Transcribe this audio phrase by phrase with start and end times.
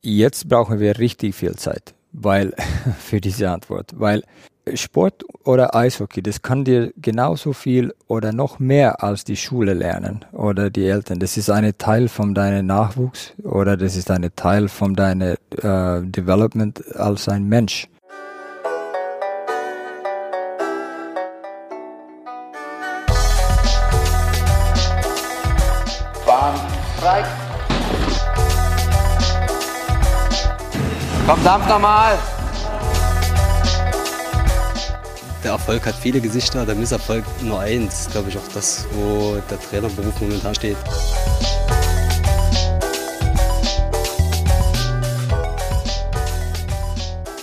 [0.00, 2.54] Jetzt brauchen wir richtig viel Zeit, weil
[3.00, 4.22] für diese Antwort, weil
[4.74, 10.24] Sport oder Eishockey, das kann dir genauso viel oder noch mehr als die Schule lernen
[10.30, 11.18] oder die Eltern.
[11.18, 16.02] Das ist ein Teil von deinem Nachwuchs oder das ist ein Teil von deinem äh,
[16.02, 17.88] Development als ein Mensch.
[26.24, 26.54] Bahn
[26.98, 27.47] frei.
[31.28, 32.18] Komm, dampf nochmal.
[35.44, 38.08] der Erfolg hat viele Gesichter, der Misserfolg nur eins.
[38.10, 40.78] Glaube ich auch das, wo der Trainerberuf momentan steht.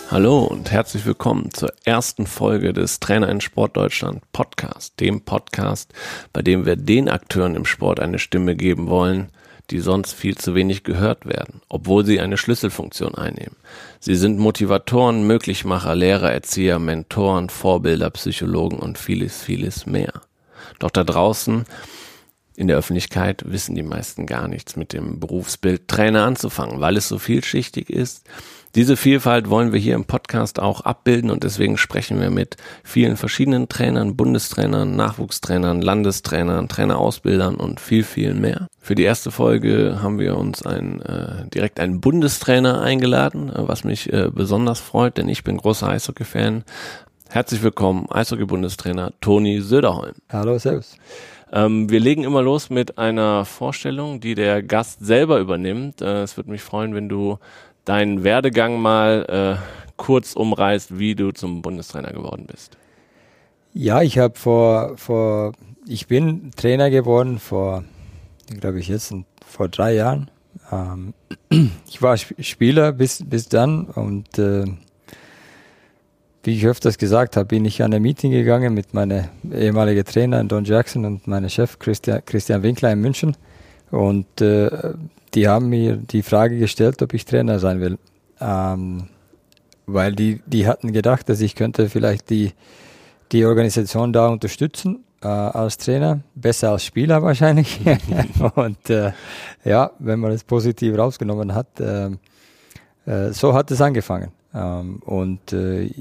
[0.09, 5.93] Hallo und herzlich willkommen zur ersten Folge des Trainer in Sport Deutschland Podcast, dem Podcast,
[6.33, 9.29] bei dem wir den Akteuren im Sport eine Stimme geben wollen,
[9.71, 13.55] die sonst viel zu wenig gehört werden, obwohl sie eine Schlüsselfunktion einnehmen.
[13.99, 20.21] Sie sind Motivatoren, Möglichmacher, Lehrer, Erzieher, Mentoren, Vorbilder, Psychologen und vieles, vieles mehr.
[20.79, 21.65] Doch da draußen
[22.55, 27.07] in der Öffentlichkeit wissen die meisten gar nichts mit dem Berufsbild Trainer anzufangen, weil es
[27.07, 28.25] so vielschichtig ist,
[28.75, 33.15] diese Vielfalt wollen wir hier im Podcast auch abbilden und deswegen sprechen wir mit vielen
[33.15, 38.67] verschiedenen Trainern, Bundestrainern, Nachwuchstrainern, Landestrainern, Trainerausbildern und viel, viel mehr.
[38.81, 43.85] Für die erste Folge haben wir uns ein, äh, direkt einen Bundestrainer eingeladen, äh, was
[43.85, 46.65] mich äh, besonders freut, denn ich bin großer Eishockey-Fan.
[47.29, 50.15] Herzlich willkommen, Eishockey-Bundestrainer Toni Söderholm.
[50.29, 50.97] Hallo, Servus.
[51.53, 56.01] Ähm, wir legen immer los mit einer Vorstellung, die der Gast selber übernimmt.
[56.01, 57.39] Äh, es würde mich freuen, wenn du
[57.85, 62.77] deinen Werdegang mal äh, kurz umreißt, wie du zum Bundestrainer geworden bist.
[63.73, 65.53] Ja, ich habe vor, vor,
[65.87, 67.83] ich bin Trainer geworden vor,
[68.59, 69.13] glaube ich jetzt
[69.45, 70.31] vor drei Jahren.
[70.71, 71.13] Ähm,
[71.87, 74.65] ich war Spieler bis, bis dann und äh,
[76.45, 80.43] wie ich öfters gesagt habe, bin ich an ein Meeting gegangen mit meinem ehemaligen Trainer
[80.43, 83.35] Don Jackson und meinem Chef Christian, Christian Winkler in München.
[83.89, 84.93] Und äh,
[85.35, 87.97] die haben mir die Frage gestellt, ob ich Trainer sein will.
[88.39, 89.09] Ähm,
[89.85, 92.53] weil die, die hatten gedacht, dass ich könnte vielleicht die,
[93.31, 97.79] die Organisation da unterstützen äh, als Trainer, besser als Spieler wahrscheinlich.
[98.55, 99.11] und äh,
[99.63, 102.09] ja, wenn man es positiv rausgenommen hat, äh,
[103.05, 104.31] äh, so hat es angefangen.
[104.53, 105.91] Ähm, und äh,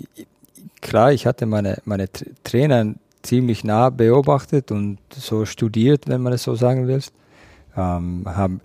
[0.80, 2.08] klar, ich hatte meine, meine
[2.44, 7.00] Trainer ziemlich nah beobachtet und so studiert, wenn man es so sagen will.
[7.76, 8.60] Ähm, haben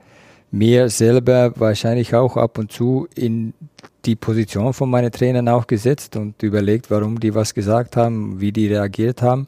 [0.51, 3.53] mir selber wahrscheinlich auch ab und zu in
[4.05, 8.51] die Position von meinen Trainern auch gesetzt und überlegt, warum die was gesagt haben, wie
[8.51, 9.47] die reagiert haben.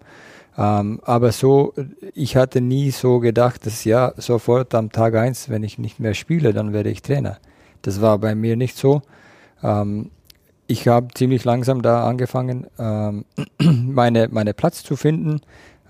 [0.58, 1.74] Ähm, aber so,
[2.14, 6.14] ich hatte nie so gedacht, dass ja, sofort am Tag eins, wenn ich nicht mehr
[6.14, 7.38] spiele, dann werde ich Trainer.
[7.82, 9.02] Das war bei mir nicht so.
[9.64, 10.12] Ähm,
[10.68, 13.26] ich habe ziemlich langsam da angefangen, ähm,
[13.60, 15.42] meine, meine Platz zu finden.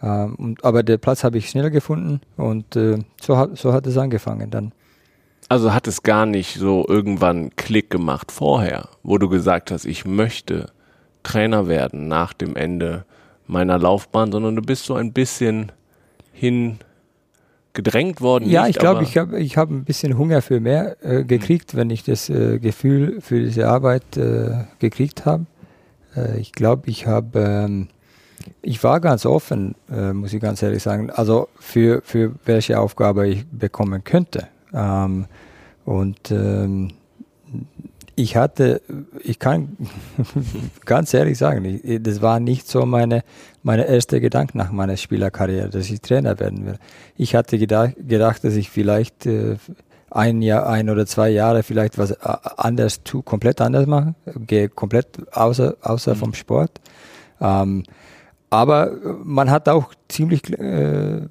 [0.02, 3.98] Ähm, aber den Platz habe ich schnell gefunden und äh, so, hat, so hat es
[3.98, 4.72] angefangen dann.
[5.52, 10.06] Also hat es gar nicht so irgendwann Klick gemacht vorher, wo du gesagt hast, ich
[10.06, 10.68] möchte
[11.24, 13.04] Trainer werden nach dem Ende
[13.48, 15.74] meiner Laufbahn, sondern du bist so ein bisschen
[16.32, 16.78] hin
[17.74, 18.50] gedrängt worden.
[18.50, 21.76] Ja, nicht, ich glaube, ich habe ich hab ein bisschen Hunger für mehr äh, gekriegt,
[21.76, 25.48] wenn ich das äh, Gefühl für diese Arbeit äh, gekriegt habe.
[26.16, 27.90] Äh, ich glaube, ich habe, ähm,
[28.62, 33.28] ich war ganz offen, äh, muss ich ganz ehrlich sagen, also für, für welche Aufgabe
[33.28, 34.48] ich bekommen könnte.
[34.74, 35.26] Ähm,
[35.86, 36.90] und ähm,
[38.16, 38.82] ich hatte,
[39.24, 39.78] ich kann
[40.86, 43.24] ganz ehrlich sagen, ich, das war nicht so meine,
[43.64, 46.78] meine erste Gedanke nach meiner Spielerkarriere, dass ich Trainer werden will.
[47.18, 49.58] Ich hatte gedacht, gedacht dass ich vielleicht äh,
[50.10, 52.18] ein Jahr, ein oder zwei Jahre vielleicht was äh,
[52.58, 54.14] anders tu, komplett anders mache,
[54.46, 56.20] gehe komplett außer, außer mhm.
[56.20, 56.82] vom Sport.
[57.40, 57.84] Ähm,
[58.50, 58.92] aber
[59.24, 61.22] man hat auch ziemlich, äh,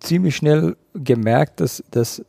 [0.00, 2.24] ziemlich schnell gemerkt, dass, dass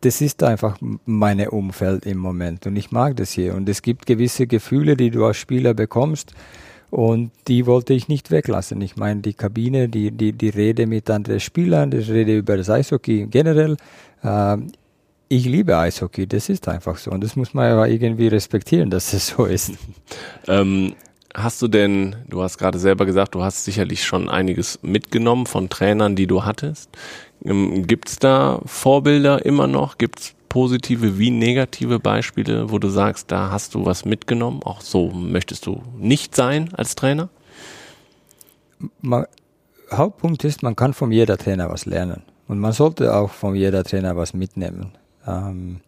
[0.00, 3.54] das ist einfach meine Umfeld im Moment und ich mag das hier.
[3.54, 6.34] Und es gibt gewisse Gefühle, die du als Spieler bekommst
[6.90, 8.80] und die wollte ich nicht weglassen.
[8.80, 12.70] Ich meine, die Kabine, die, die, die Rede mit anderen Spielern, die Rede über das
[12.70, 13.76] Eishockey generell.
[14.22, 14.58] Äh,
[15.28, 17.10] ich liebe Eishockey, das ist einfach so.
[17.10, 19.72] Und das muss man ja irgendwie respektieren, dass es so ist.
[20.48, 20.94] ähm,
[21.34, 25.68] hast du denn, du hast gerade selber gesagt, du hast sicherlich schon einiges mitgenommen von
[25.68, 26.88] Trainern, die du hattest.
[27.44, 29.98] Ähm, Gibt es da Vorbilder immer noch?
[29.98, 34.62] Gibt es positive wie negative Beispiele, wo du sagst, da hast du was mitgenommen?
[34.62, 37.28] Auch so möchtest du nicht sein als Trainer?
[39.00, 39.26] Man,
[39.92, 42.22] Hauptpunkt ist, man kann von jeder Trainer was lernen.
[42.46, 44.92] Und man sollte auch von jeder Trainer was mitnehmen.
[45.26, 45.80] Ähm,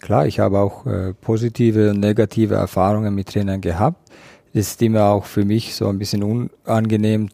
[0.00, 4.10] klar, ich habe auch äh, positive und negative Erfahrungen mit Trainern gehabt.
[4.54, 7.28] Es ist immer auch für mich so ein bisschen unangenehm,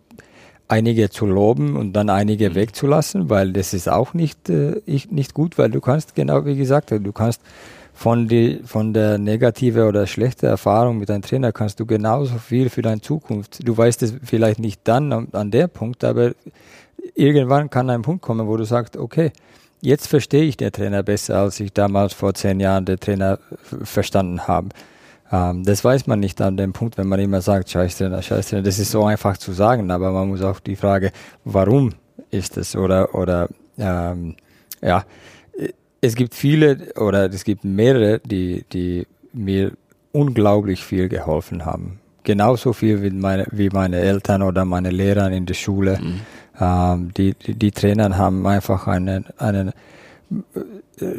[0.72, 2.54] einige zu loben und dann einige mhm.
[2.54, 4.80] wegzulassen, weil das ist auch nicht, äh,
[5.10, 7.42] nicht gut, weil du kannst, genau wie gesagt, du kannst
[7.92, 12.70] von, die, von der negative oder schlechte Erfahrung mit deinem Trainer kannst du genauso viel
[12.70, 13.69] für deine Zukunft.
[13.69, 16.32] Du weißt es vielleicht nicht dann an, an der Punkt, aber
[17.14, 19.30] irgendwann kann ein Punkt kommen, wo du sagst, okay,
[19.82, 23.38] jetzt verstehe ich den Trainer besser, als ich damals vor zehn Jahren den Trainer
[23.82, 24.70] verstanden habe.
[25.32, 28.50] Ähm, das weiß man nicht an dem Punkt, wenn man immer sagt, Scheiß Trainer, Scheiß
[28.50, 28.62] Trainer.
[28.62, 31.11] Das ist so einfach zu sagen, aber man muss auch die Frage,
[31.44, 31.94] warum
[32.31, 33.49] ist es oder, oder,
[33.79, 34.37] ähm,
[34.82, 35.05] ja,
[36.02, 39.73] es gibt viele oder es gibt mehrere, die, die mir
[40.11, 42.00] unglaublich viel geholfen haben.
[42.25, 45.99] Genauso viel wie meine, wie meine Eltern oder meine Lehrer in der Schule.
[46.00, 46.20] Mhm.
[46.61, 49.73] Ähm, die, die, die Trainer haben einfach einen, einen äh,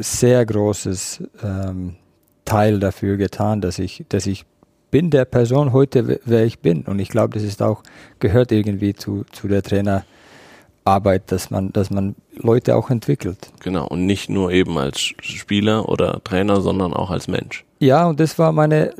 [0.00, 1.96] sehr großes ähm,
[2.44, 4.44] Teil dafür getan, dass ich, dass ich
[4.90, 6.82] bin der Person heute, wer ich bin.
[6.82, 7.82] Und ich glaube, das ist auch,
[8.20, 13.50] gehört irgendwie zu, zu der Trainerarbeit, dass man, dass man Leute auch entwickelt.
[13.60, 13.88] Genau.
[13.88, 17.64] Und nicht nur eben als Spieler oder Trainer, sondern auch als Mensch.
[17.80, 18.94] Ja, und das war meine,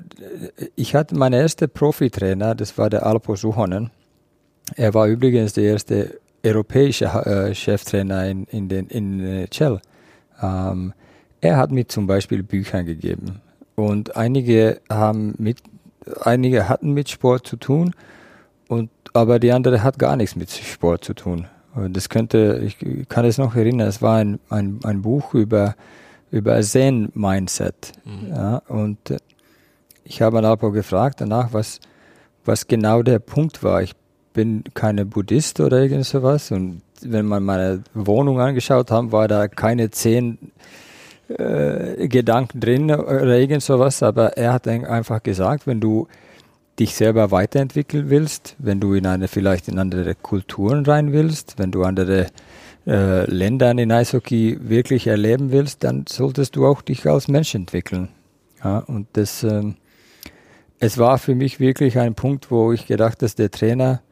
[0.75, 3.90] ich hatte meine erste Profitrainer, das war der Alpo Suhonen.
[4.75, 9.81] Er war übrigens der erste europäische äh, Cheftrainer in, in, den, in äh, Shell.
[10.43, 10.93] Ähm,
[11.44, 13.43] er hat mir zum Beispiel Bücher gegeben
[13.75, 15.58] und einige haben mit,
[16.23, 17.94] einige hatten mit Sport zu tun
[18.67, 21.46] und aber die andere hat gar nichts mit Sport zu tun.
[21.91, 25.75] Das könnte, ich kann es noch erinnern, es war ein, ein, ein Buch über,
[26.31, 27.93] über Zen-Mindset.
[28.05, 28.29] Mhm.
[28.31, 28.99] Ja, und
[30.05, 31.81] ich habe Alpo gefragt danach, was,
[32.44, 33.82] was genau der Punkt war.
[33.82, 33.93] Ich
[34.32, 36.52] bin keine Buddhist oder irgend sowas.
[36.52, 40.38] Und wenn man meine Wohnung angeschaut haben, war da keine zehn
[41.29, 44.03] äh, Gedanken drin oder irgend sowas.
[44.03, 46.09] Aber er hat einfach gesagt, wenn du
[46.79, 51.71] dich selber weiterentwickeln willst, wenn du in eine vielleicht in andere Kulturen rein willst, wenn
[51.71, 52.26] du andere
[52.87, 58.09] äh, Länder in Eishockey wirklich erleben willst, dann solltest du auch dich als Mensch entwickeln.
[58.62, 59.62] Ja, und das, äh,
[60.81, 64.03] es war für mich wirklich ein Punkt, wo ich gedacht, dass der Trainer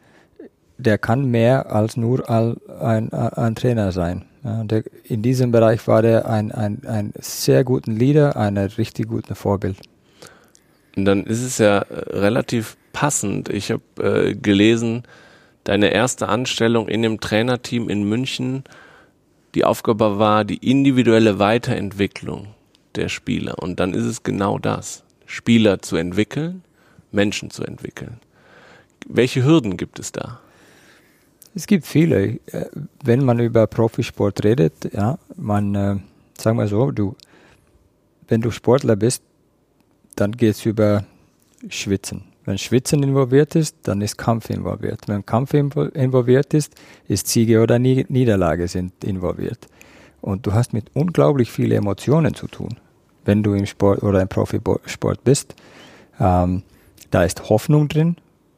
[0.82, 4.24] der kann mehr als nur ein, ein, ein Trainer sein.
[4.44, 9.08] Ja, der, in diesem Bereich war der ein, ein, ein sehr guten Leader, ein richtig
[9.08, 9.76] guten Vorbild.
[10.96, 13.48] Und dann ist es ja äh, relativ passend.
[13.48, 15.04] Ich habe äh, gelesen,
[15.64, 18.64] deine erste Anstellung in dem Trainerteam in München,
[19.54, 22.48] die Aufgabe war die individuelle Weiterentwicklung
[22.94, 23.58] der Spieler.
[23.58, 26.64] Und dann ist es genau das, Spieler zu entwickeln,
[27.10, 28.20] Menschen zu entwickeln.
[29.06, 30.40] Welche Hürden gibt es da?
[31.54, 32.40] Es gibt viele.
[32.46, 32.66] Äh,
[33.04, 35.96] wenn man über Profisport redet, ja, man, äh,
[36.38, 37.14] sagen wir so, du,
[38.28, 39.22] wenn du Sportler bist,
[40.16, 41.04] dann geht es über
[41.68, 42.24] Schwitzen.
[42.44, 45.06] Wenn Schwitzen involviert ist, dann ist Kampf involviert.
[45.06, 46.74] Wenn Kampf involviert ist,
[47.06, 49.68] ist Siege oder Niederlage sind involviert.
[50.20, 52.76] Und du hast mit unglaublich vielen Emotionen zu tun,
[53.24, 55.54] wenn du im Sport oder im Profisport bist.
[56.18, 56.62] Ähm,
[57.10, 58.16] da ist Hoffnung drin,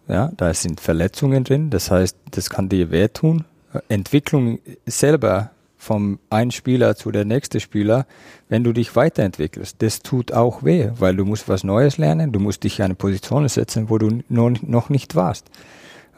[0.09, 3.45] ja, da sind Verletzungen drin, das heißt, das kann dir wehtun.
[3.89, 5.51] Entwicklung selber
[5.85, 8.07] vom einen Spieler zu der nächsten Spieler,
[8.49, 12.41] wenn du dich weiterentwickelst, das tut auch weh, weil du musst was Neues lernen, du
[12.41, 15.47] musst dich in eine Position setzen, wo du noch nicht warst.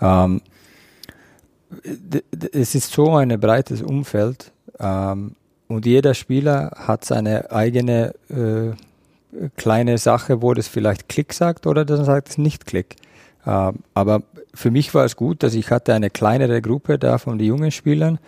[0.00, 0.40] Ähm,
[2.52, 5.34] es ist so ein breites Umfeld ähm,
[5.66, 8.72] und jeder Spieler hat seine eigene äh,
[9.56, 12.96] kleine Sache, wo das vielleicht Klick sagt oder dann sagt es nicht Klick.
[13.46, 14.22] Ähm, aber
[14.54, 17.70] für mich war es gut, dass ich hatte eine kleinere Gruppe da von den jungen
[17.70, 18.18] Spielern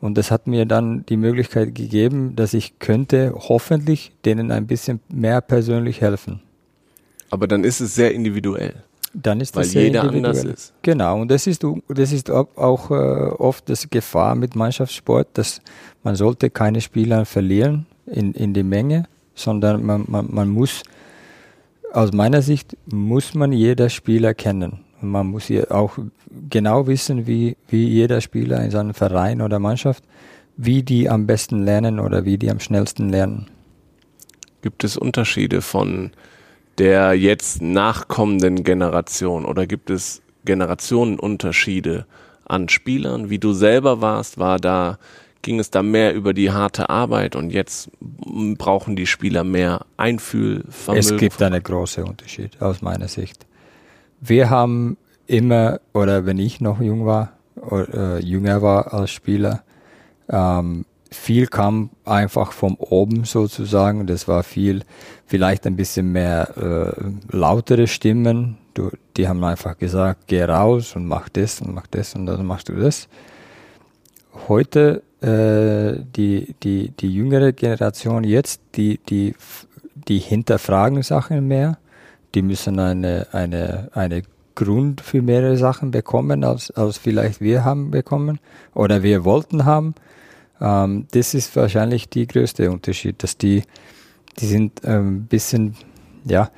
[0.00, 5.00] und das hat mir dann die Möglichkeit gegeben, dass ich könnte hoffentlich denen ein bisschen
[5.08, 6.40] mehr persönlich helfen.
[7.30, 8.74] Aber dann ist es sehr individuell.
[9.12, 10.72] Dann ist weil das sehr jeder anders ist.
[10.82, 15.60] Genau, und das ist, das ist auch äh, oft das Gefahr mit Mannschaftssport, dass
[16.02, 20.82] man sollte keine Spieler verlieren in, in die Menge, sondern man, man, man muss
[21.92, 24.80] aus meiner Sicht muss man jeder Spieler kennen.
[25.00, 25.98] Man muss hier auch
[26.50, 30.04] genau wissen, wie, wie jeder Spieler in seinem Verein oder Mannschaft,
[30.56, 33.46] wie die am besten lernen oder wie die am schnellsten lernen.
[34.60, 36.10] Gibt es Unterschiede von
[36.78, 42.06] der jetzt nachkommenden Generation oder gibt es Generationenunterschiede
[42.44, 43.30] an Spielern?
[43.30, 44.98] Wie du selber warst, war da
[45.42, 51.14] ging es da mehr über die harte Arbeit und jetzt brauchen die Spieler mehr Einfühlvermögen.
[51.14, 53.46] Es gibt einen großen Unterschied aus meiner Sicht.
[54.20, 59.62] Wir haben immer, oder wenn ich noch jung war, oder äh, jünger war als Spieler,
[60.28, 64.06] ähm, viel kam einfach vom oben sozusagen.
[64.06, 64.82] Das war viel,
[65.26, 66.94] vielleicht ein bisschen mehr
[67.30, 68.58] äh, lautere Stimmen.
[68.74, 72.44] Du, die haben einfach gesagt, geh raus und mach das und mach das und dann
[72.44, 73.08] machst du das.
[74.48, 79.34] Heute äh, die, die, die jüngere Generation jetzt, die, die,
[79.94, 81.78] die hinterfragen Sachen mehr.
[82.34, 84.22] Die müssen eine, eine, eine
[84.54, 88.38] Grund für mehrere Sachen bekommen, als, als vielleicht wir haben bekommen
[88.74, 89.94] oder wir wollten haben.
[90.60, 93.62] Ähm, das ist wahrscheinlich die größte Unterschied, dass die,
[94.38, 95.76] die sind ein ähm, bisschen,
[96.24, 96.50] ja,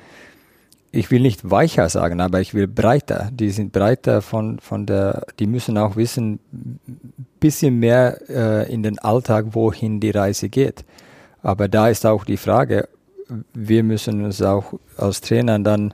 [0.91, 3.29] ich will nicht weicher sagen, aber ich will breiter.
[3.31, 6.39] Die sind breiter von, von der, die müssen auch wissen,
[7.39, 10.83] bisschen mehr äh, in den Alltag, wohin die Reise geht.
[11.41, 12.89] Aber da ist auch die Frage,
[13.53, 15.93] wir müssen uns auch als Trainer dann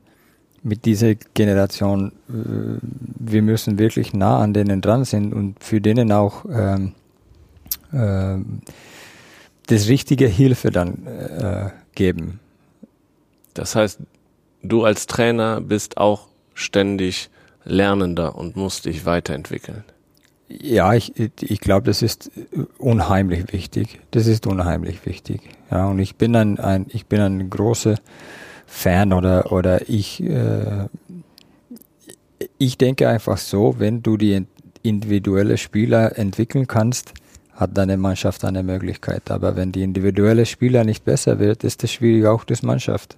[0.63, 2.79] mit dieser Generation, äh,
[3.19, 6.93] wir müssen wirklich nah an denen dran sind und für denen auch ähm,
[7.91, 8.43] äh,
[9.67, 12.39] das richtige Hilfe dann äh, geben.
[13.53, 13.99] Das heißt,
[14.67, 17.29] du als Trainer bist auch ständig
[17.63, 19.83] Lernender und musst dich weiterentwickeln.
[20.49, 22.31] Ja, ich, ich glaube, das ist
[22.77, 23.99] unheimlich wichtig.
[24.11, 25.41] Das ist unheimlich wichtig.
[25.69, 27.95] Ja, und ich bin ein, ein ich bin ein großer
[28.65, 30.87] Fan oder, oder ich, äh,
[32.57, 34.45] ich denke einfach so, wenn du die
[34.83, 37.13] individuelle Spieler entwickeln kannst,
[37.53, 39.29] hat deine Mannschaft eine Möglichkeit.
[39.31, 43.17] Aber wenn die individuelle Spieler nicht besser wird, ist es schwierig, auch das Mannschaft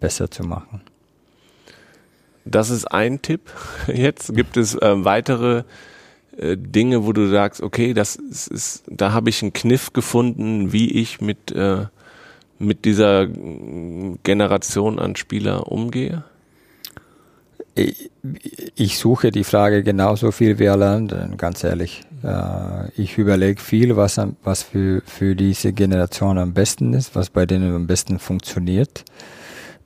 [0.00, 0.80] besser zu machen.
[2.44, 3.50] Das ist ein Tipp.
[3.86, 5.64] Jetzt gibt es äh, weitere
[6.36, 10.72] äh, Dinge, wo du sagst, okay, das ist, ist da habe ich einen Kniff gefunden,
[10.72, 11.86] wie ich mit äh,
[12.58, 16.24] mit dieser Generation an Spieler umgehe?
[17.74, 22.02] Ich suche die Frage genauso viel wie alle anderen, ganz ehrlich.
[22.24, 27.46] Äh, ich überlege viel, was, was für, für diese Generation am besten ist, was bei
[27.46, 29.04] denen am besten funktioniert.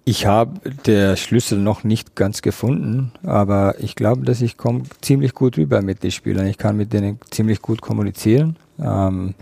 [0.05, 5.33] Ich habe der Schlüssel noch nicht ganz gefunden, aber ich glaube, dass ich komme ziemlich
[5.33, 6.47] gut rüber mit den Spielern.
[6.47, 8.57] Ich kann mit denen ziemlich gut kommunizieren.
[8.81, 9.35] Ähm,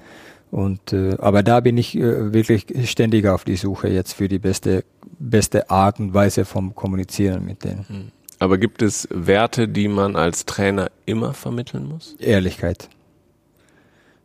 [0.50, 4.38] und äh, aber da bin ich äh, wirklich ständig auf die Suche jetzt für die
[4.38, 4.85] beste
[5.19, 7.88] beste Art und Weise vom Kommunizieren mit denen.
[7.88, 8.12] Hm.
[8.38, 12.17] Aber gibt es Werte, die man als Trainer immer vermitteln muss?
[12.19, 12.88] Ehrlichkeit.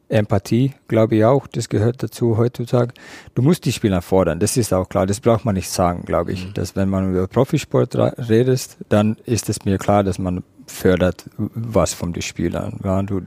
[0.08, 2.94] Empathie, glaube ich auch, das gehört dazu heutzutage.
[3.34, 6.32] Du musst die Spieler fordern, das ist auch klar, das braucht man nicht sagen, glaube
[6.32, 6.48] ich.
[6.48, 6.54] Mhm.
[6.54, 11.94] Dass wenn man über Profisport redest, dann ist es mir klar, dass man fördert was
[11.94, 12.80] von den Spielern.
[12.84, 13.22] Ja, du,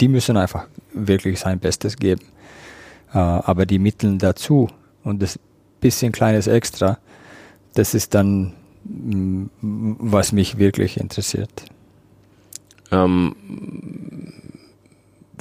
[0.00, 2.22] die müssen einfach wirklich sein Bestes geben.
[3.12, 4.68] Äh, aber die Mittel dazu
[5.04, 5.38] und das
[5.80, 6.98] bisschen kleines Extra,
[7.74, 8.54] das ist dann,
[8.84, 11.66] mm, was mich wirklich interessiert.
[12.90, 13.34] Ähm,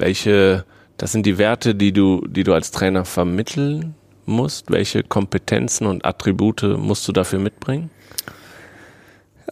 [0.02, 0.66] welche,
[0.98, 4.70] das sind die Werte, die du, die du als Trainer vermitteln musst?
[4.70, 7.90] Welche Kompetenzen und Attribute musst du dafür mitbringen?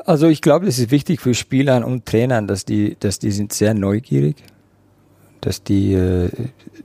[0.06, 3.54] Also ich glaube, es ist wichtig für Spieler und Trainern, dass die, dass die sind
[3.54, 4.38] sehr neugierig,
[5.42, 6.30] dass die, äh,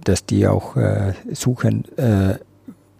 [0.05, 2.39] dass die auch äh, suchen äh,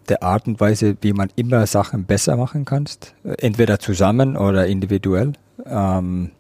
[0.09, 5.33] der Art und Weise, wie man immer Sachen besser machen kannst, entweder zusammen oder individuell.
[5.65, 6.31] Ähm,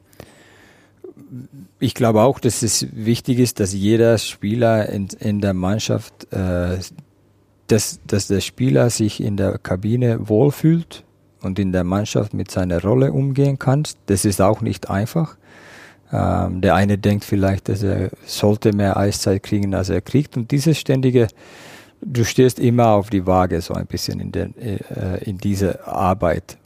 [1.78, 6.78] ich glaube auch, dass es wichtig ist, dass jeder Spieler in, in der Mannschaft, äh,
[7.66, 11.04] dass, dass der Spieler sich in der Kabine wohlfühlt
[11.42, 13.84] und in der Mannschaft mit seiner Rolle umgehen kann.
[14.06, 15.36] Das ist auch nicht einfach.
[16.12, 20.36] Ähm, der eine denkt vielleicht, dass er sollte mehr Eiszeit kriegen, als er kriegt.
[20.36, 21.28] Und dieses ständige,
[22.00, 26.58] du stehst immer auf die Waage so ein bisschen in, äh, in dieser Arbeit.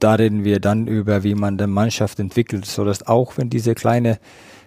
[0.00, 3.74] Da reden wir dann über, wie man die Mannschaft entwickelt, so dass auch wenn diese
[3.74, 4.18] kleine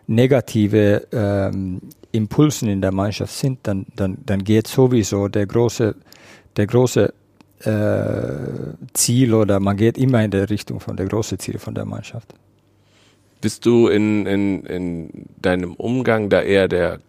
[0.08, 5.96] negative ähm, Impulsen in der Mannschaft sind, dann, dann, dann geht sowieso der große,
[6.56, 7.14] der große
[7.62, 11.86] äh, Ziel oder man geht immer in der Richtung von der großen Ziel von der
[11.86, 12.34] Mannschaft.
[13.42, 15.10] Bist du in, in, in
[15.42, 17.00] deinem Umgang da eher der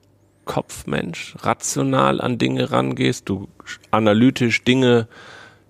[0.44, 3.48] Kopfmensch, rational an Dinge rangehst, du
[3.90, 5.08] analytisch Dinge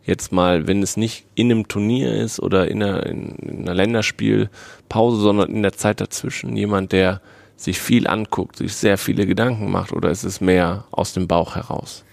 [0.05, 5.17] jetzt mal, wenn es nicht in einem Turnier ist oder in einer, in einer Länderspielpause,
[5.17, 7.21] sondern in der Zeit dazwischen, jemand, der
[7.57, 11.57] sich viel anguckt, sich sehr viele Gedanken macht oder ist es mehr aus dem Bauch
[11.57, 12.05] heraus?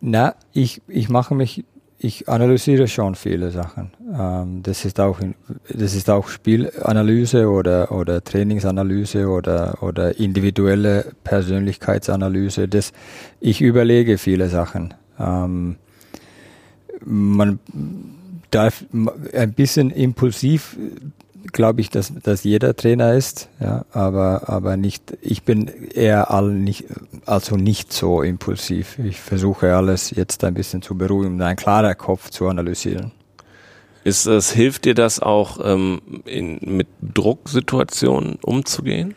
[0.00, 1.64] Na, ich, ich mache mich,
[1.98, 3.90] ich analysiere schon viele Sachen.
[4.18, 5.18] Ähm, das ist auch,
[5.68, 12.68] das ist auch Spielanalyse oder, oder Trainingsanalyse oder, oder individuelle Persönlichkeitsanalyse.
[12.68, 12.92] Das,
[13.40, 14.94] ich überlege viele Sachen.
[15.18, 15.76] Ähm,
[17.06, 17.58] man
[18.50, 18.84] darf
[19.32, 20.76] ein bisschen impulsiv
[21.52, 26.52] glaube ich, dass, dass jeder Trainer ist, ja, aber, aber nicht, ich bin eher all
[26.52, 26.84] nicht,
[27.24, 28.98] also nicht so impulsiv.
[28.98, 33.12] Ich versuche alles jetzt ein bisschen zu beruhigen, um einen klaren Kopf zu analysieren.
[34.04, 39.14] Ist es, hilft dir das auch, ähm, in, mit Drucksituationen umzugehen?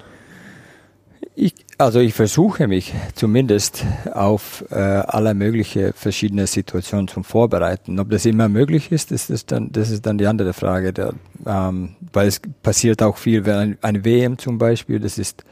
[1.36, 8.00] Ich, also ich versuche mich zumindest auf äh, alle mögliche verschiedene Situationen zu vorbereiten.
[8.00, 10.92] Ob das immer möglich ist, ist das dann, das ist dann die andere Frage.
[10.92, 11.14] Der,
[11.46, 15.46] ähm, weil es passiert auch viel, wenn ein, ein WM zum Beispiel, das ist,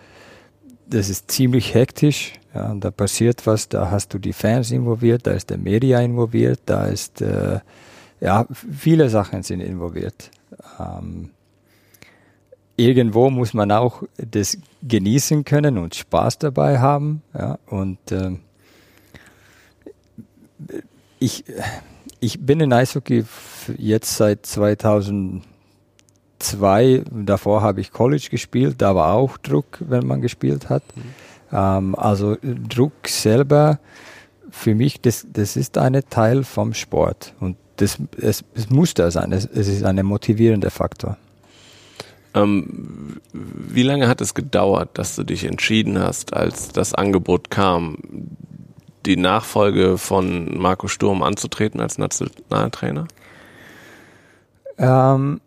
[0.86, 2.34] das ist ziemlich hektisch.
[2.53, 6.60] Ja, da passiert was, da hast du die Fans involviert, da ist der Media involviert,
[6.65, 7.60] da ist äh,
[8.19, 10.31] ja viele Sachen sind involviert.
[10.79, 11.29] Ähm,
[12.77, 17.22] irgendwo muss man auch das genießen können und Spaß dabei haben.
[17.34, 18.39] Ja, und ähm,
[21.19, 21.43] ich,
[22.19, 23.25] ich bin in Eishockey
[23.77, 27.03] jetzt seit 2002.
[27.12, 28.75] Davor habe ich College gespielt.
[28.77, 30.84] Da war auch Druck, wenn man gespielt hat.
[30.96, 31.01] Mhm.
[31.51, 33.79] Ähm, also Druck selber
[34.50, 37.34] für mich, das, das ist ein Teil vom Sport.
[37.39, 39.31] Und das, es, es muss da sein.
[39.31, 41.17] Es, es ist ein motivierender Faktor.
[42.44, 47.98] Ähm, wie lange hat es gedauert, dass du dich entschieden hast, als das Angebot kam,
[49.06, 53.08] die Nachfolge von Marco Sturm anzutreten als Nationaltrainer?
[54.77, 55.41] Ähm,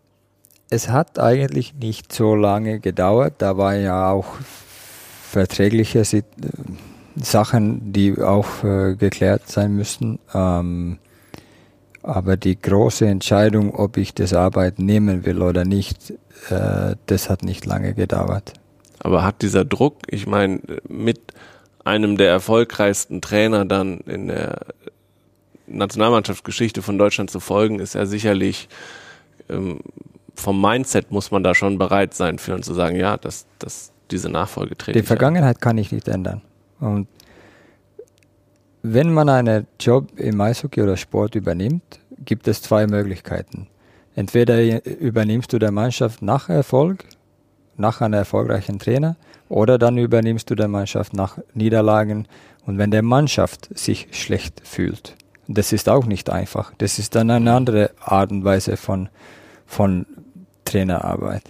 [0.69, 3.35] es hat eigentlich nicht so lange gedauert.
[3.39, 4.35] Da war ja auch
[5.29, 6.03] verträgliche
[7.15, 10.19] Sachen, die auch äh, geklärt sein müssten.
[10.33, 10.97] Ähm,
[12.03, 16.11] aber die große Entscheidung, ob ich das Arbeiten nehmen will oder nicht,
[16.49, 18.53] äh, das hat nicht lange gedauert.
[18.99, 21.19] Aber hat dieser Druck, ich meine, mit
[21.83, 24.59] einem der erfolgreichsten Trainer dann in der
[25.67, 28.69] Nationalmannschaftsgeschichte von Deutschland zu folgen, ist ja sicherlich
[29.49, 29.79] ähm,
[30.35, 33.91] vom Mindset muss man da schon bereit sein für und zu sagen, ja, dass, dass
[34.09, 34.97] diese Nachfolge treten.
[34.97, 36.41] Die Vergangenheit kann ich nicht ändern.
[36.79, 37.07] Und
[38.83, 43.67] wenn man einen Job im Eishockey oder Sport übernimmt, gibt es zwei Möglichkeiten.
[44.15, 47.05] Entweder übernimmst du der Mannschaft nach Erfolg,
[47.77, 49.15] nach einem erfolgreichen Trainer,
[49.49, 52.27] oder dann übernimmst du der Mannschaft nach Niederlagen
[52.65, 55.15] und wenn der Mannschaft sich schlecht fühlt.
[55.47, 56.73] Das ist auch nicht einfach.
[56.77, 59.09] Das ist dann eine andere Art und Weise von,
[59.65, 60.05] von
[60.65, 61.43] Trainerarbeit.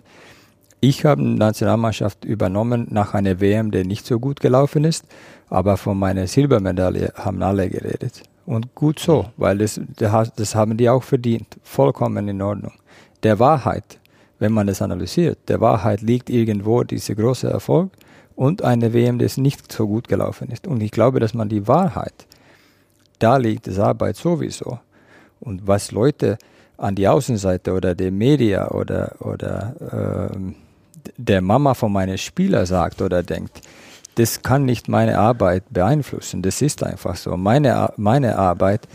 [0.80, 5.06] Ich habe eine Nationalmannschaft übernommen nach einer WM, die nicht so gut gelaufen ist,
[5.52, 8.24] aber von meiner Silbermedaille haben alle geredet.
[8.46, 11.58] Und gut so, weil das, das haben die auch verdient.
[11.62, 12.72] Vollkommen in Ordnung.
[13.22, 14.00] Der Wahrheit,
[14.40, 17.92] wenn man das analysiert, der Wahrheit liegt irgendwo dieser große Erfolg
[18.36, 20.68] und eine WM, die nicht so gut gelaufen ist.
[20.68, 22.26] Und ich glaube, dass man die Wahrheit,
[23.20, 24.80] da liegt das Arbeit sowieso.
[25.42, 26.38] Und was Leute
[26.78, 30.38] an die Außenseite oder der Media oder, oder äh,
[31.18, 33.62] der Mama von meinen Spieler sagt oder denkt,
[34.22, 36.44] das kann nicht meine Arbeit beeinflussen.
[36.44, 37.36] Das ist einfach so.
[37.38, 38.88] Meine, meine Arbeit,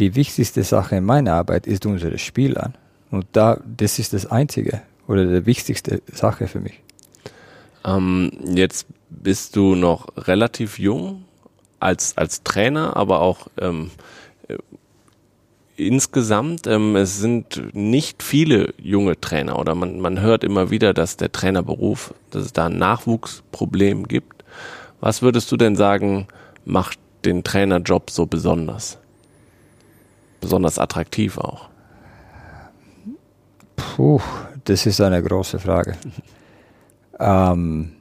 [0.00, 2.72] die wichtigste Sache in meiner Arbeit ist unsere Spieler.
[3.12, 6.80] Und da, das ist das Einzige oder die wichtigste Sache für mich.
[7.84, 11.26] Ähm, jetzt bist du noch relativ jung
[11.78, 13.92] als, als Trainer, aber auch ähm,
[15.76, 21.16] insgesamt, ähm, es sind nicht viele junge Trainer oder man, man hört immer wieder, dass
[21.16, 24.41] der Trainerberuf, dass es da ein Nachwuchsproblem gibt.
[25.02, 26.28] Was würdest du denn sagen,
[26.64, 28.98] macht den Trainerjob so besonders?
[30.40, 31.68] Besonders attraktiv auch?
[33.74, 34.20] Puh,
[34.62, 35.96] das ist eine große Frage.
[37.18, 37.96] ähm,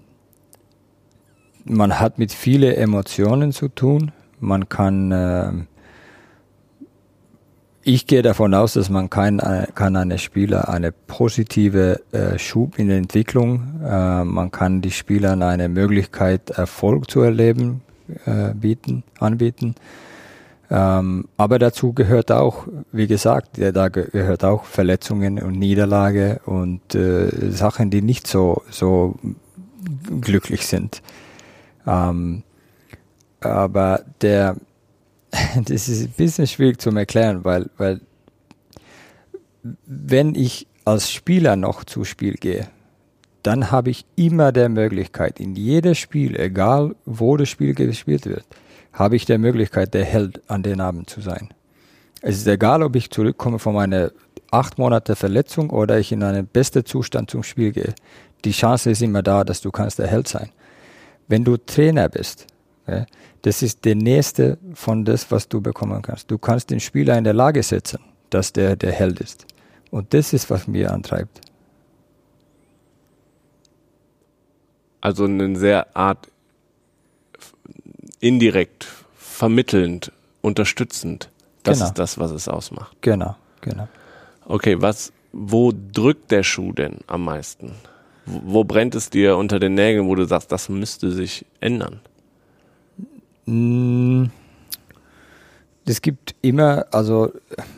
[1.63, 4.11] man hat mit vielen Emotionen zu tun.
[4.39, 5.51] Man kann äh,
[7.83, 12.77] ich gehe davon aus, dass man kein, äh, kann eine Spieler eine positive äh, Schub
[12.77, 17.81] in der Entwicklung, äh, man kann die Spielern eine Möglichkeit, Erfolg zu erleben,
[18.25, 19.75] äh, bieten, anbieten.
[20.69, 26.95] Ähm, aber dazu gehört auch, wie gesagt, ja, da gehört auch Verletzungen und Niederlage und
[26.95, 29.15] äh, Sachen, die nicht so, so
[30.21, 31.01] glücklich sind.
[31.85, 32.43] Ähm,
[33.41, 34.55] aber der,
[35.65, 38.01] das ist ein bisschen schwierig zu erklären, weil, weil
[39.85, 42.67] wenn ich als Spieler noch zu Spiel gehe,
[43.43, 48.45] dann habe ich immer der Möglichkeit, in jedem Spiel, egal wo das Spiel gespielt wird,
[48.93, 51.49] habe ich der Möglichkeit, der Held an den Abend zu sein.
[52.21, 54.11] Es ist egal, ob ich zurückkomme von meiner
[54.51, 57.95] acht Monate Verletzung oder ich in einen besten Zustand zum Spiel gehe.
[58.43, 60.51] Die Chance ist immer da, dass du kannst der Held sein.
[61.27, 62.47] Wenn du Trainer bist,
[63.43, 66.29] das ist der nächste von das, was du bekommen kannst.
[66.29, 69.45] Du kannst den Spieler in der Lage setzen, dass der der Held ist.
[69.91, 71.41] Und das ist, was mir antreibt.
[75.01, 76.27] Also eine sehr Art
[78.19, 81.29] indirekt, vermittelnd, unterstützend.
[81.63, 81.87] Das Genau.
[81.89, 82.95] ist das, was es ausmacht.
[83.01, 83.87] Genau, genau.
[84.45, 87.73] Okay, was, wo drückt der Schuh denn am meisten?
[88.25, 91.99] Wo, wo brennt es dir unter den Nägeln, wo du sagst, das müsste sich ändern?
[93.51, 94.29] Mm,
[95.85, 97.31] Es gibt immer, also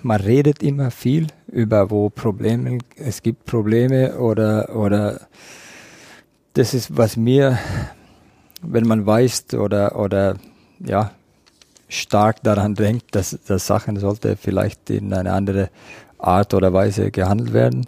[0.03, 5.21] man redet immer viel über wo Probleme, es gibt Probleme oder, oder
[6.53, 7.57] das ist, was mir,
[8.61, 10.35] wenn man weiß oder, oder
[10.79, 11.11] ja,
[11.87, 15.69] stark daran denkt, dass, dass Sachen sollte vielleicht in eine andere
[16.19, 17.87] Art oder Weise gehandelt werden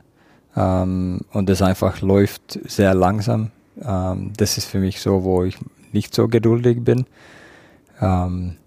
[0.55, 3.51] ähm, und es einfach läuft sehr langsam.
[3.83, 5.57] Ähm, das ist für mich so, wo ich
[5.91, 7.05] nicht so geduldig bin.
[8.01, 8.57] Ähm,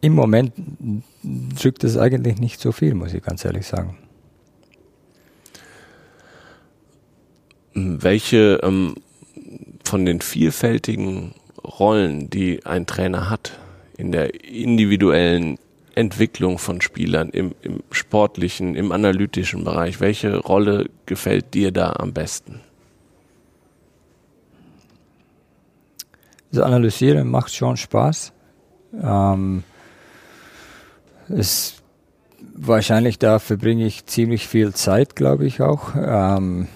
[0.00, 0.52] Im Moment
[1.22, 3.98] drückt es eigentlich nicht so viel, muss ich ganz ehrlich sagen.
[7.74, 8.96] Welche ähm,
[9.84, 13.58] von den vielfältigen Rollen, die ein Trainer hat,
[13.96, 15.58] in der individuellen
[15.94, 22.12] Entwicklung von Spielern, im, im sportlichen, im analytischen Bereich, welche Rolle gefällt dir da am
[22.12, 22.60] besten?
[26.52, 28.32] Das Analysieren macht schon Spaß.
[29.02, 29.64] Ähm,
[31.28, 31.82] es
[32.54, 35.94] wahrscheinlich da verbringe ich ziemlich viel Zeit, glaube ich auch.
[35.96, 36.68] Ähm,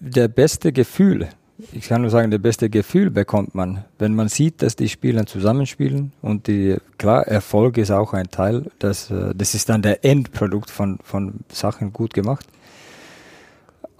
[0.00, 1.28] der beste Gefühl,
[1.72, 5.26] ich kann nur sagen, der beste Gefühl bekommt man, wenn man sieht, dass die Spieler
[5.26, 10.04] zusammenspielen und die, klar, Erfolg ist auch ein Teil, das, äh, das ist dann der
[10.04, 12.46] Endprodukt von, von Sachen gut gemacht.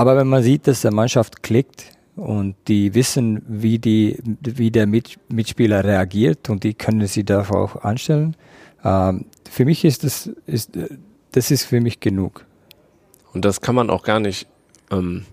[0.02, 1.84] Aber wenn man sieht, dass der Mannschaft klickt
[2.16, 7.52] und die wissen, wie, die, wie der Mit, Mitspieler reagiert und die können sie darauf
[7.52, 8.34] auch anstellen,
[8.82, 10.76] ähm, für mich ist das, ist,
[11.30, 12.44] das ist für mich genug.
[13.32, 14.48] Und das kann man auch gar nicht.
[14.90, 15.24] Ähm,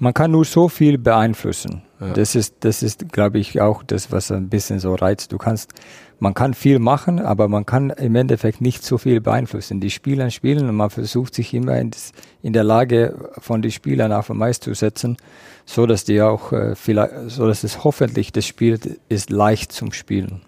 [0.00, 1.82] Man kann nur so viel beeinflussen.
[2.00, 2.14] Ja.
[2.14, 5.30] Das ist, das ist, glaube ich, auch das, was ein bisschen so reizt.
[5.30, 5.74] Du kannst,
[6.18, 9.78] man kann viel machen, aber man kann im Endeffekt nicht so viel beeinflussen.
[9.78, 13.70] Die Spieler spielen und man versucht sich immer in, das, in der Lage von den
[13.70, 15.18] Spielern auf dem Eis zu setzen,
[15.66, 19.92] so dass die auch äh, vielleicht, so dass es hoffentlich das Spiel ist leicht zum
[19.92, 20.40] Spielen.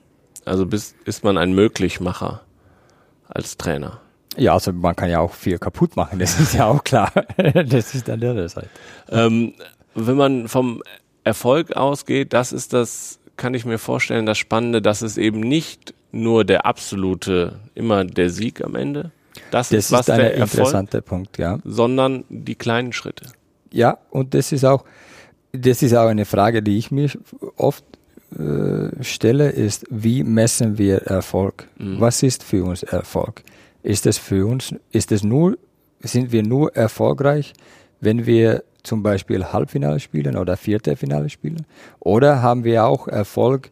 [0.46, 2.40] also bist, ist man ein Möglichmacher
[3.28, 4.00] als Trainer.
[4.36, 7.12] Ja, also man kann ja auch viel kaputt machen, das ist ja auch klar.
[7.36, 8.68] das ist an der anderen Seite.
[9.10, 9.54] Ähm,
[9.94, 10.82] wenn man vom
[11.24, 15.94] Erfolg ausgeht, das ist das, kann ich mir vorstellen, das Spannende, dass es eben nicht
[16.12, 19.10] nur der absolute, immer der Sieg am Ende,
[19.50, 21.58] das, Das ist was ist ein der Erfolg, interessanter Punkt, ja.
[21.64, 23.26] sondern die kleinen Schritte.
[23.70, 24.84] Ja, und das ist auch,
[25.52, 27.10] das ist auch eine Frage, die ich mir
[27.56, 27.84] oft
[28.38, 31.68] äh, stelle, ist, wie messen wir Erfolg?
[31.78, 33.42] Was ist für uns Erfolg?
[33.82, 35.58] Ist es für uns, ist es nur,
[36.00, 37.52] sind wir nur erfolgreich,
[38.00, 41.66] wenn wir zum Beispiel Halbfinale spielen oder Viertelfinale spielen?
[42.00, 43.70] Oder haben wir auch Erfolg,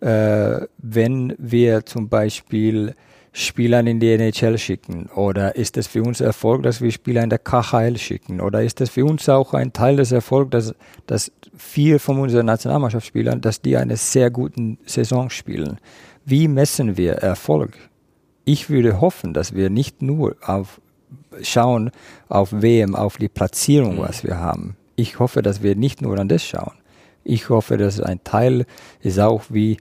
[0.00, 2.94] äh, wenn wir zum Beispiel
[3.32, 5.06] Spieler in die NHL schicken?
[5.14, 8.40] Oder ist es für uns Erfolg, dass wir Spieler in der KHL schicken?
[8.40, 10.74] Oder ist es für uns auch ein Teil des Erfolgs, dass,
[11.06, 15.78] dass vier von unseren Nationalmannschaftsspielern, dass die eine sehr guten Saison spielen?
[16.24, 17.87] Wie messen wir Erfolg?
[18.48, 20.80] Ich würde hoffen, dass wir nicht nur auf
[21.42, 21.90] schauen
[22.30, 24.74] auf WM, auf die Platzierung, was wir haben.
[24.96, 26.72] Ich hoffe, dass wir nicht nur an das schauen.
[27.24, 28.64] Ich hoffe, dass ein Teil
[29.02, 29.76] ist auch, wie,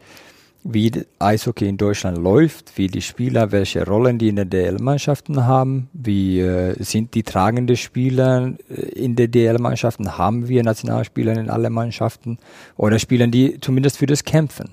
[0.65, 5.88] wie Eishockey in Deutschland läuft, wie die Spieler, welche Rollen die in den DL-Mannschaften haben,
[5.93, 11.69] wie äh, sind die tragende Spieler äh, in den DL-Mannschaften, haben wir Nationalspieler in alle
[11.69, 12.38] Mannschaften
[12.75, 14.71] oder spielen die zumindest für das Kämpfen.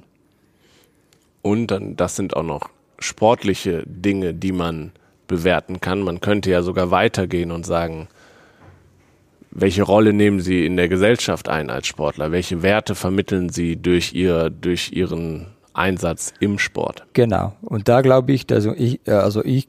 [1.43, 4.93] Und dann, das sind auch noch sportliche Dinge, die man
[5.27, 6.03] bewerten kann.
[6.03, 8.09] Man könnte ja sogar weitergehen und sagen,
[9.51, 12.33] welche Rolle nehmen Sie in der Gesellschaft ein als Sportler?
[12.33, 17.05] Welche Werte vermitteln Sie durch, ihr, durch Ihren Einsatz im Sport?
[17.13, 17.55] Genau.
[17.63, 19.69] Und da glaube ich, dass ich, äh, also ich,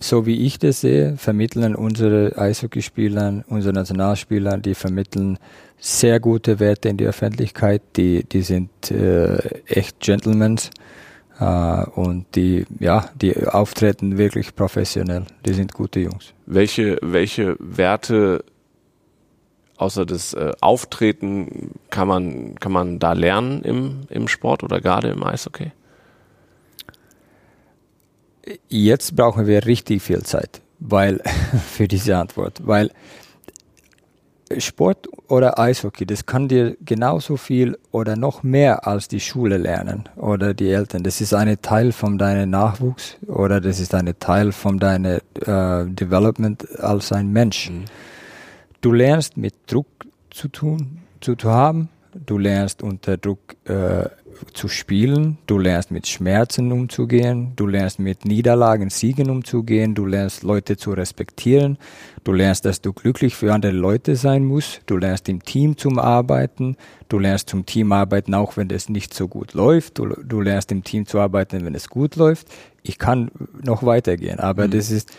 [0.00, 5.38] so wie ich das sehe, vermitteln unsere Eishockeyspieler, unsere Nationalspieler, die vermitteln
[5.78, 7.82] sehr gute Werte in die Öffentlichkeit.
[7.96, 10.58] Die, die sind äh, echt Gentlemen
[11.44, 15.24] und die, ja, die auftreten wirklich professionell.
[15.46, 16.34] Die sind gute Jungs.
[16.46, 18.44] Welche, welche Werte
[19.78, 25.08] außer das äh, Auftreten kann man, kann man da lernen im, im Sport oder gerade
[25.08, 25.72] im Eishockey?
[28.68, 31.22] Jetzt brauchen wir richtig viel Zeit, weil
[31.72, 32.90] für diese Antwort, weil
[34.58, 40.08] Sport oder Eishockey, das kann dir genauso viel oder noch mehr als die Schule lernen
[40.16, 41.04] oder die Eltern.
[41.04, 45.84] Das ist ein Teil von deinem Nachwuchs oder das ist ein Teil von deinem äh,
[45.86, 47.70] Development als ein Mensch.
[47.70, 47.84] Mhm.
[48.80, 49.86] Du lernst mit Druck
[50.30, 51.88] zu tun, zu, zu haben.
[52.26, 54.08] Du lernst unter Druck äh,
[54.52, 60.42] zu spielen, du lernst mit Schmerzen umzugehen, du lernst mit Niederlagen, Siegen umzugehen, du lernst
[60.42, 61.78] Leute zu respektieren,
[62.24, 65.98] du lernst, dass du glücklich für andere Leute sein musst, du lernst im Team zum
[65.98, 66.76] Arbeiten,
[67.08, 70.72] du lernst zum Team arbeiten, auch wenn es nicht so gut läuft, du, du lernst
[70.72, 72.48] im Team zu arbeiten, wenn es gut läuft.
[72.82, 73.30] Ich kann
[73.62, 74.70] noch weitergehen, aber mhm.
[74.72, 75.12] das ist,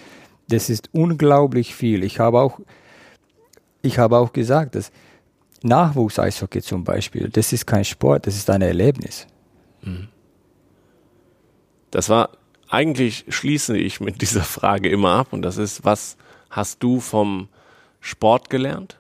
[0.49, 2.03] das ist unglaublich viel.
[2.03, 2.60] Ich habe auch,
[3.81, 4.91] ich habe auch gesagt, dass
[5.63, 9.28] Nachwuchs-Eishockey zum Beispiel, das ist kein Sport, das ist ein Erlebnis.
[9.82, 10.08] Mhm.
[11.91, 12.30] Das war,
[12.69, 16.17] eigentlich schließe ich mit dieser Frage immer ab und das ist, was
[16.50, 17.50] hast du vom
[18.00, 18.97] Sport gelernt?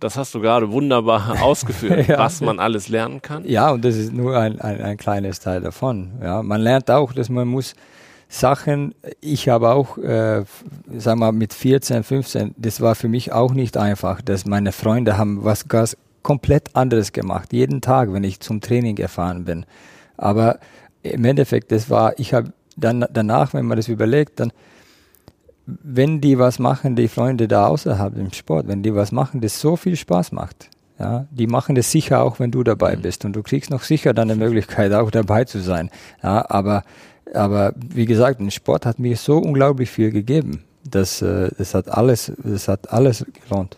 [0.00, 2.18] Das hast du gerade wunderbar ausgeführt, ja.
[2.18, 3.44] was man alles lernen kann.
[3.46, 6.12] Ja, und das ist nur ein, ein, ein kleines Teil davon.
[6.22, 7.74] Ja, man lernt auch, dass man muss
[8.28, 10.44] Sachen, ich habe auch, äh,
[10.96, 15.16] sag mal, mit 14, 15, das war für mich auch nicht einfach, dass meine Freunde
[15.16, 19.64] haben was ganz komplett anderes gemacht, jeden Tag, wenn ich zum Training gefahren bin.
[20.16, 20.58] Aber
[21.02, 24.50] im Endeffekt, das war, ich habe dann danach, wenn man das überlegt, dann,
[25.66, 29.60] wenn die was machen, die Freunde da außerhalb im Sport, wenn die was machen, das
[29.60, 33.02] so viel Spaß macht, ja, die machen das sicher auch, wenn du dabei mhm.
[33.02, 35.90] bist und du kriegst noch sicher dann eine Möglichkeit, auch dabei zu sein.
[36.22, 36.84] Ja, aber,
[37.34, 40.64] aber wie gesagt, ein Sport hat mir so unglaublich viel gegeben.
[40.88, 43.76] Das, äh, das hat alles, das hat alles gelohnt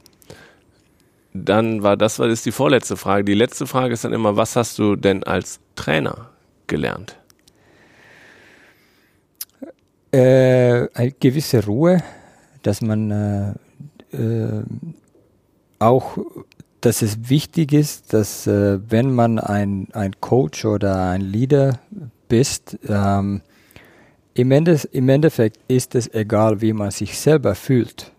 [1.44, 3.24] dann war das war ist die vorletzte Frage.
[3.24, 6.30] Die letzte Frage ist dann immer, was hast du denn als Trainer
[6.66, 7.16] gelernt?
[10.12, 12.02] Äh, eine gewisse Ruhe,
[12.62, 14.62] dass man äh, äh,
[15.78, 16.18] auch,
[16.80, 21.78] dass es wichtig ist, dass äh, wenn man ein, ein Coach oder ein Leader
[22.28, 23.42] bist, ähm,
[24.34, 28.12] im, Ende, im Endeffekt ist es egal, wie man sich selber fühlt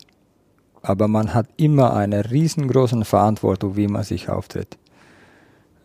[0.87, 4.77] aber man hat immer eine riesengroße Verantwortung, wie man sich auftritt.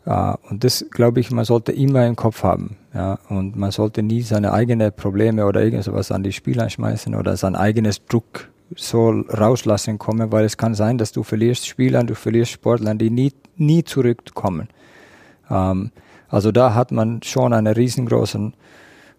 [0.04, 2.76] Und das, glaube ich, man sollte immer im Kopf haben.
[2.92, 7.36] Ja, und man sollte nie seine eigenen Probleme oder irgendwas an die Spieler schmeißen oder
[7.36, 12.14] sein eigenes Druck so rauslassen kommen, weil es kann sein, dass du verlierst Spieler, du
[12.14, 14.68] verlierst Sportler, die nie, nie zurückkommen.
[15.50, 15.90] Ähm,
[16.28, 18.54] also da hat man schon einen riesengroßen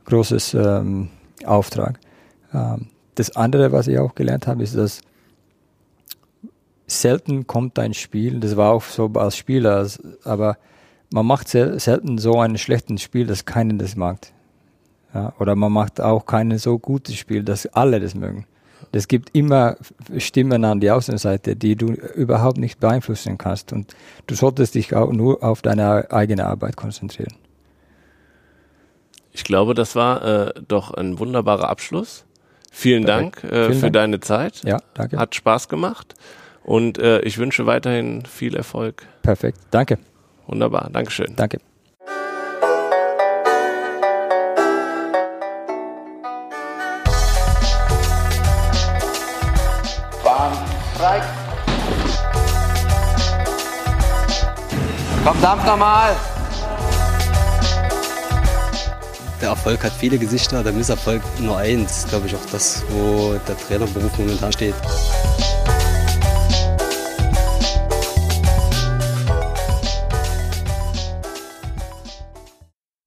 [0.06, 1.10] großes ähm,
[1.46, 2.00] Auftrag.
[2.54, 5.02] Ähm, das andere, was ich auch gelernt habe, ist, dass
[6.88, 9.88] selten kommt ein Spiel, das war auch so als Spieler,
[10.24, 10.58] aber
[11.12, 14.20] man macht selten so ein schlechtes Spiel, dass keiner das mag.
[15.14, 18.48] Ja, oder man macht auch kein so gutes Spiel, dass alle das mögen.
[18.92, 19.78] Es gibt immer
[20.18, 23.74] Stimmen an die Außenseite, die du überhaupt nicht beeinflussen kannst.
[23.74, 23.96] Und
[24.28, 27.34] du solltest dich auch nur auf deine eigene Arbeit konzentrieren.
[29.32, 32.26] Ich glaube, das war äh, doch ein wunderbarer Abschluss.
[32.72, 33.44] Vielen Perfekt.
[33.44, 33.94] Dank äh, Vielen für Dank.
[33.94, 34.64] deine Zeit.
[34.64, 35.18] Ja, danke.
[35.18, 36.16] Hat Spaß gemacht.
[36.64, 39.06] Und äh, ich wünsche weiterhin viel Erfolg.
[39.22, 39.60] Perfekt.
[39.72, 39.98] Danke.
[40.48, 40.90] Wunderbar.
[40.92, 41.34] Dankeschön.
[41.36, 41.60] Danke.
[50.24, 50.54] Bahn
[50.98, 51.22] frei.
[55.24, 56.16] Verdammt nochmal!
[59.42, 62.06] Der Erfolg hat viele Gesichter, der Misserfolg nur eins.
[62.10, 64.76] Glaube ich auch das, wo der Trainerberuf momentan steht.